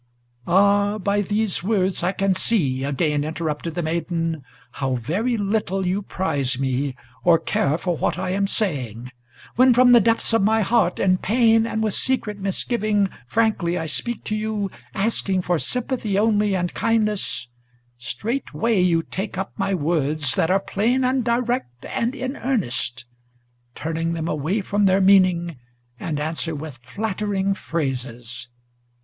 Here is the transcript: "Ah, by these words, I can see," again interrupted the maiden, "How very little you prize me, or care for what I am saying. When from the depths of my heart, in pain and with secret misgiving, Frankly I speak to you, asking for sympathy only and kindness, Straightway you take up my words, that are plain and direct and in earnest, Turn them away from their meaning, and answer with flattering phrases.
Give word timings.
"Ah, 0.47 0.97
by 0.97 1.21
these 1.21 1.61
words, 1.63 2.01
I 2.01 2.11
can 2.11 2.33
see," 2.33 2.83
again 2.83 3.23
interrupted 3.23 3.75
the 3.75 3.83
maiden, 3.83 4.43
"How 4.71 4.95
very 4.95 5.37
little 5.37 5.85
you 5.85 6.01
prize 6.01 6.57
me, 6.57 6.95
or 7.23 7.37
care 7.37 7.77
for 7.77 7.95
what 7.97 8.17
I 8.17 8.31
am 8.31 8.47
saying. 8.47 9.11
When 9.57 9.75
from 9.75 9.91
the 9.91 9.99
depths 9.99 10.33
of 10.33 10.41
my 10.41 10.61
heart, 10.61 10.97
in 10.99 11.19
pain 11.19 11.67
and 11.67 11.83
with 11.83 11.93
secret 11.93 12.39
misgiving, 12.39 13.11
Frankly 13.27 13.77
I 13.77 13.85
speak 13.85 14.23
to 14.23 14.35
you, 14.35 14.71
asking 14.95 15.43
for 15.43 15.59
sympathy 15.59 16.17
only 16.17 16.55
and 16.55 16.73
kindness, 16.73 17.47
Straightway 17.99 18.81
you 18.81 19.03
take 19.03 19.37
up 19.37 19.53
my 19.55 19.75
words, 19.75 20.33
that 20.33 20.49
are 20.49 20.59
plain 20.59 21.03
and 21.03 21.23
direct 21.23 21.85
and 21.85 22.15
in 22.15 22.37
earnest, 22.37 23.05
Turn 23.75 24.13
them 24.13 24.27
away 24.27 24.61
from 24.61 24.85
their 24.87 24.99
meaning, 24.99 25.57
and 25.99 26.19
answer 26.19 26.55
with 26.55 26.79
flattering 26.81 27.53
phrases. 27.53 28.47